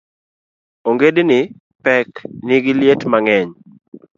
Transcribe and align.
Ongedni 0.87 1.39
pek 1.83 2.09
nigi 2.45 2.73
liet 2.79 3.01
mang'eny 3.11 3.49